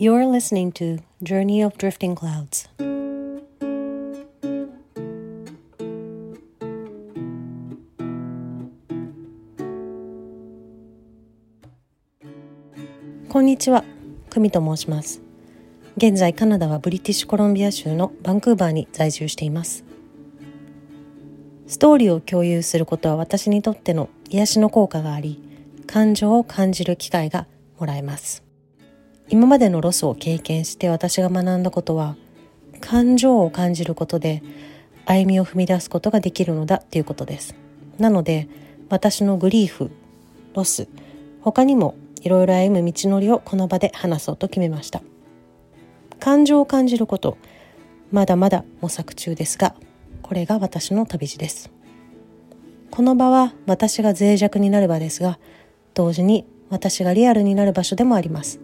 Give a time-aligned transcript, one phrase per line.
[0.00, 2.70] You're listening to Journey of Drifting Clouds.
[13.28, 13.84] こんにちは、
[14.30, 15.20] 久美と申します。
[15.98, 19.84] 現在カナダはブリティッシュコロンビア州のバンクーバーに在住しています。
[21.66, 25.42] ストーリーを共有することは私にとっての癒しの効果があり、
[25.86, 27.46] 感情を感じる機会が
[27.78, 28.49] もらえます。
[29.30, 32.16] 今までのロスを経験して私が学んだことは、
[32.80, 34.42] 感情を感じることで
[35.06, 37.54] 歩みを踏み出すことができるのだっていうことです。
[37.98, 38.48] なので、
[38.90, 39.90] 私のグリーフ、
[40.54, 40.88] ロス、
[41.40, 45.00] 他にもいろいろ歩む道のりをこの場で話そうと決めました。
[46.18, 47.38] 感情を感じること、
[48.12, 49.74] まだまだ模索中ですが、
[50.30, 51.72] これが私の旅路です
[52.92, 55.40] この場は私が脆弱になる場ですが
[55.92, 58.60] 同時に私がリアルになる場所でもあります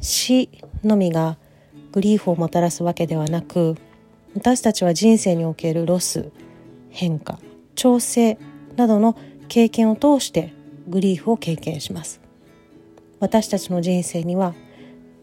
[0.00, 0.48] 死
[0.84, 1.38] のみが
[1.92, 3.76] グリーフをもたらすわけではなく
[4.34, 6.30] 私たちは人生におけるロス
[6.90, 7.38] 変化
[7.74, 8.38] 調整
[8.76, 9.16] などの
[9.48, 10.52] 経験を通して
[10.88, 12.20] グリーフを経験します。
[13.20, 14.54] 私たちの人生には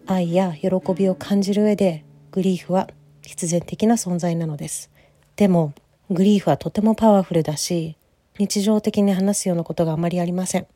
[0.06, 2.90] 愛や喜びを感じる上でグリーフは
[3.22, 4.92] 必然的な存在なのです。
[5.36, 5.73] でも
[6.09, 7.98] グリーフはとてもパワフルだし
[8.38, 10.68] 日常的に話すようなことがあまりありません。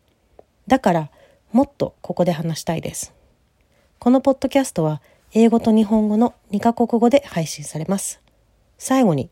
[0.67, 1.11] だから
[1.51, 3.18] もっとここで話したいです。
[3.99, 5.01] このポッドキャストは
[5.33, 8.21] 英語と日本語の2カ国語で配信されます
[8.77, 9.29] 最後に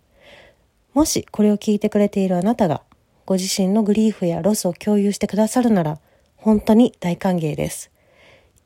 [0.94, 2.82] もしこれを聞いてくれているあなたが
[3.26, 6.00] ご自身のグリーフやロスを共有してくださるなら
[6.36, 7.92] 本当に大歓迎です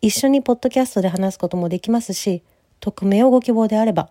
[0.01, 2.41] 一緒にポッドキャストで話すこともできますし
[2.79, 4.09] 匿名をご希望であれば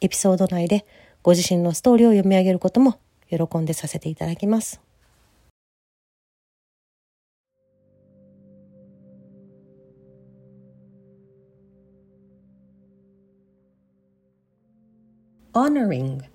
[0.00, 0.84] エピソード内で
[1.22, 2.98] ご自身のストーリーを読み上げることも
[3.30, 4.87] 喜んでさせていただきます。
[15.52, 16.26] Honoring っ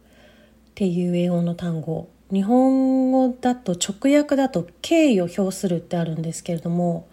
[0.76, 7.08] ていう英語の単語日本語だと直訳だと敬意を表するってあるんですけれども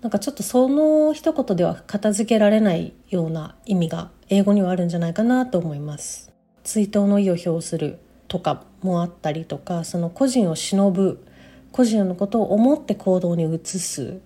[0.00, 6.32] なんかちょっとその一言では片付けられないような意味が英語にはあるんじゃないかなと思います。
[6.62, 11.26] 追悼の意を表するとかもあったりとかその個人を忍ぶ
[11.72, 14.20] 個人のことを思って行動に移す、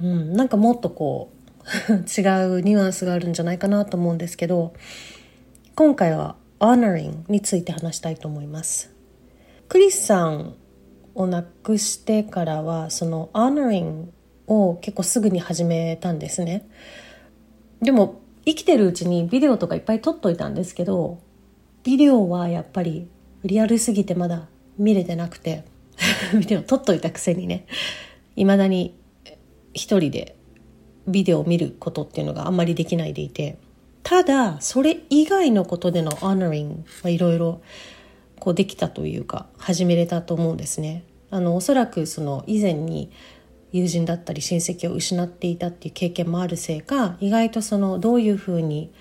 [0.00, 1.30] うん、なんかもっとこ
[1.88, 4.72] う 違うニュアンスがあるんじゃないかなと思うんですけど
[5.78, 8.92] 今回は honoring について話したいと思います。
[9.68, 10.56] クリスさん
[11.14, 14.06] を亡くしてからはその honoring
[14.48, 16.68] を結構すぐに始めたんですね。
[17.80, 21.20] でも生きてるうちにビデオとかいっぱい撮っといたんですけど、
[21.84, 23.08] ビデオはやっぱり
[23.44, 25.62] リアルすぎてまだ見れてなくて、
[26.36, 27.66] ビデオ撮っといたくせにね、
[28.34, 28.96] 未だに
[29.74, 30.34] 一人で
[31.06, 33.58] ビデオを見ることっていうのがあんまりできないでいて、
[34.02, 37.60] ただ、それ以外のことでの honoring はいろいろ
[38.38, 41.04] こうできたというか、始めれたと思うんですね。
[41.30, 43.10] あの、おそらくその以前に
[43.72, 48.92] 友人だったり親戚を失っていたっていう経験もあるせいか意外とそのどういうふうに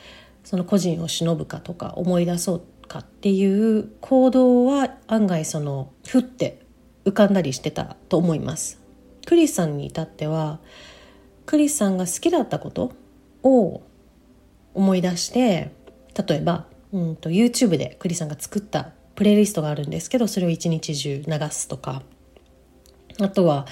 [0.44, 6.62] その個人を忍ぶかとか思い出そうかっていう行動は案外そのふって
[7.06, 8.82] 浮かんだりしてたと思います。
[9.26, 10.60] クリスさんに至っては
[11.46, 12.92] クリスさんが好きだったこと
[13.44, 13.82] を
[14.78, 15.72] 思い出して
[16.28, 22.04] 例えば、うんと、YouTube でクリさんが作ったプレイリストがあるんですけどそれを一日中流すとか。
[23.20, 23.66] あとは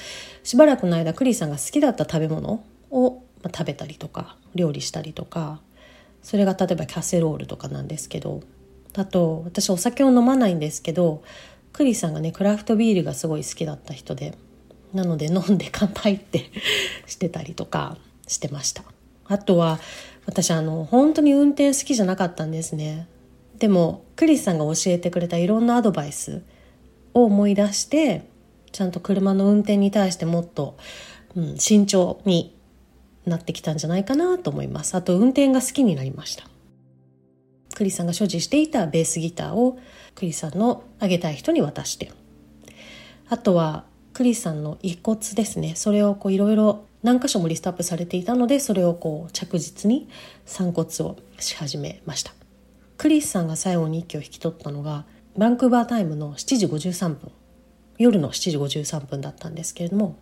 [0.43, 5.61] しばらくの間クリさんが好きだった食べ物をま食べたりとか料理したりとか。
[6.23, 8.41] それが例えばキャセロールとかなんですけど。
[8.97, 11.21] あと私お酒を飲まないんですけど
[11.73, 14.37] クリさんがねクラフトビールがすごい好きだった人で
[14.93, 16.49] なので飲んで乾杯って
[17.05, 18.83] してたりとかしてました。
[19.27, 19.79] あとは
[20.25, 23.07] 私あの本当に運転好きじゃなかったんですね
[23.59, 26.43] でもクリスさんが教えてくれたいろんなアドバイス
[27.13, 28.27] を思い出して
[28.71, 30.77] ちゃんと車の運転に対してもっと、
[31.35, 32.53] うん、慎重に
[33.25, 34.95] なってきたんじゃないかなと思います。
[34.95, 36.43] あと運転が好きになりました。
[37.73, 39.79] クリスさんが所持していたベースギターを
[40.13, 42.11] クリスさんのあげたい人に渡して。
[43.29, 45.75] あとはクリスさんの遺骨ですね。
[45.75, 50.09] それをこういろいろ何箇所もリストアップされていたので、それをこう着実に
[50.45, 52.33] 散骨をし始めました。
[52.97, 55.05] クリスさんが最後に息を引き取ったのが、
[55.37, 57.31] バンクーバータイムの7時53分
[57.97, 60.17] 夜の7時53分だったんですけれども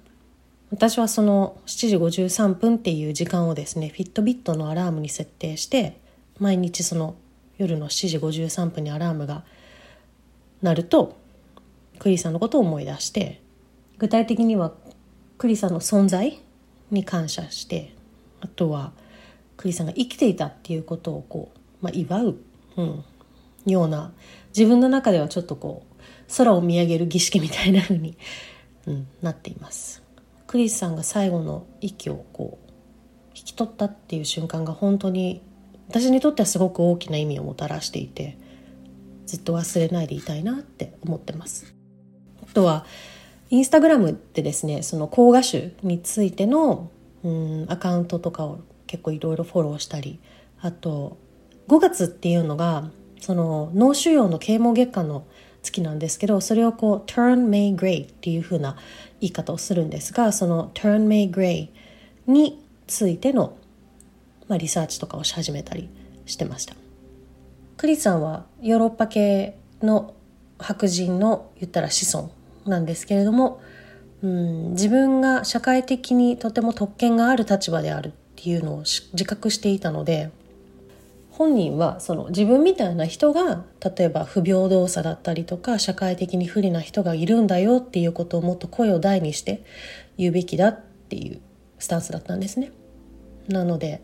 [0.71, 5.99] 私はその7時53分っていう時間をですねフィットビットのアラームに設定して
[6.39, 7.15] 毎日その
[7.59, 9.43] 夜の7時53分にアラームが
[10.63, 11.15] 鳴ると
[11.99, 13.39] クリスさんのことを思い出して
[13.99, 14.71] 具体的には
[15.37, 16.41] クリさんの存在
[16.93, 17.93] に感謝して
[18.41, 18.93] あとは
[19.57, 22.37] クリスさんが生きていたっていうことをこう、まあ、祝う、
[22.77, 23.03] うん、
[23.65, 24.11] ような
[24.55, 25.93] 自分の中ではちょっとこう
[26.35, 28.17] 空を見上げる儀式みたいな風に、
[28.87, 30.03] うん、なっています。
[30.47, 32.71] クリスさんが最後の息をこう
[33.35, 35.41] 引き取ったっていう瞬間が本当に
[35.87, 38.37] 私にとってはすごく大きな意味をもたらしていて
[39.25, 41.73] ずっと忘れないでいたいなって思ってます。
[42.43, 42.85] あとは
[43.49, 46.89] インスタグラムってですねその講画集についての
[47.23, 50.19] うんアカウントとかを結構いろいろフォローしたり
[50.61, 51.17] あと
[51.67, 55.25] 5月っていうのがその脳腫瘍の啓蒙月間の
[55.61, 58.75] 月なんですけどそれをこう turn May gray っていう風な
[59.21, 61.69] 言い方をするんですがその turn May gray
[62.27, 63.57] についての、
[64.47, 65.89] まあ、リサーチとかをし始めたり
[66.25, 66.75] してました。
[67.77, 70.13] クリスさんはヨーロッパ系の
[70.59, 72.31] 白人の言ったら子孫
[72.65, 73.61] なんですけれども
[74.21, 80.31] うん自分が社会的にとても特権がある立場であるっていうのを自覚していたので
[81.31, 89.63] 本人はその自分みたいな人が例えば不平等さだったりとか社会的に不利な人がいるんだよっていうことをもっと声を大にして
[90.17, 90.79] 言うべきだっ
[91.09, 91.41] ていう
[91.79, 92.71] スタンスだったんですね。
[93.47, 94.01] なので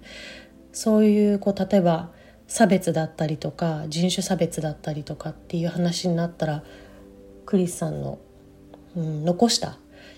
[0.74, 2.10] そういうこう例えば
[2.48, 6.64] 差別だったりとか人種差別だったりとかっていう話になったら
[7.46, 8.20] クリスさんの、
[8.96, 9.78] うん、残した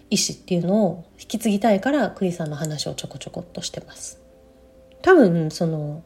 [0.10, 4.20] 意思っていうのを引き継ぎたいからクリさんの話をちょこちょこっとしてます。
[5.02, 6.04] 多分その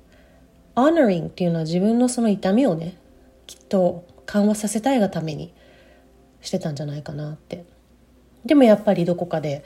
[0.75, 2.97] honoring っていうのは自分のその痛みをね
[3.47, 5.53] きっと緩和させたいがために
[6.41, 7.65] してたんじゃないかなって
[8.45, 9.63] でもやっぱりどこかで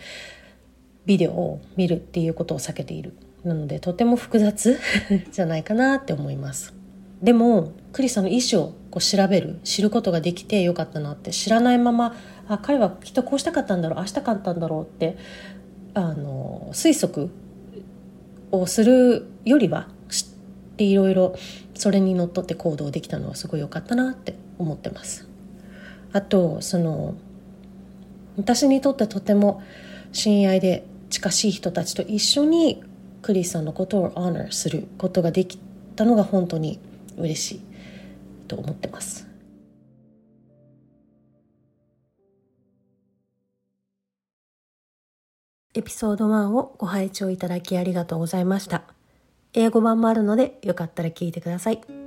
[1.06, 4.80] ビデオを見るっていうことを避けているなのでとても複雑
[5.32, 6.74] じゃないかなって思います
[7.22, 12.16] でもクリスさんの意思をこう調べる知ることができてよかったなって知らないまま
[12.48, 15.18] あ彼はきっとこうしたかったんだろうあしたかったんだろうって
[15.94, 17.30] あの推測
[18.52, 20.28] をするよりは知っ
[20.78, 21.36] ていろいろ
[21.76, 25.28] それにのっとって行動できたのはすごい良かったなって思ってます。
[26.12, 27.16] あとその
[28.38, 29.62] 私にとってとても
[30.12, 32.84] 親愛で近しい人たちと一緒に
[33.22, 35.60] クリスさんのことを honor することができ
[35.96, 36.80] たのが本当に
[37.20, 37.62] 嬉しい
[38.48, 39.28] と思ってます。
[45.76, 48.84] エピソード1をご拝聴いただきありがとうございました。
[49.54, 51.99] 英語版もあるのでよかったら聞いてください。